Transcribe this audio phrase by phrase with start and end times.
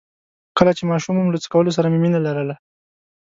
[0.57, 2.55] کله چې ماشوم وم له څه کولو سره مې مينه لرله؟